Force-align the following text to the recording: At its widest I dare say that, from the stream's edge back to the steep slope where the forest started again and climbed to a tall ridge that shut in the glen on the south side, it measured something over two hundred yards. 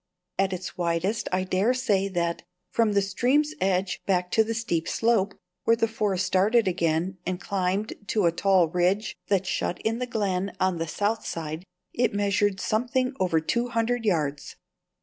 At 0.39 0.51
its 0.51 0.79
widest 0.79 1.29
I 1.31 1.43
dare 1.43 1.75
say 1.75 2.07
that, 2.07 2.41
from 2.71 2.93
the 2.93 3.03
stream's 3.03 3.53
edge 3.61 4.01
back 4.07 4.31
to 4.31 4.43
the 4.43 4.55
steep 4.55 4.87
slope 4.87 5.35
where 5.63 5.75
the 5.75 5.87
forest 5.87 6.25
started 6.25 6.67
again 6.67 7.19
and 7.23 7.39
climbed 7.39 7.93
to 8.07 8.25
a 8.25 8.31
tall 8.31 8.67
ridge 8.67 9.15
that 9.27 9.45
shut 9.45 9.79
in 9.83 9.99
the 9.99 10.07
glen 10.07 10.55
on 10.59 10.79
the 10.79 10.87
south 10.87 11.23
side, 11.27 11.65
it 11.93 12.15
measured 12.15 12.59
something 12.59 13.13
over 13.19 13.39
two 13.39 13.67
hundred 13.67 14.03
yards. 14.03 14.55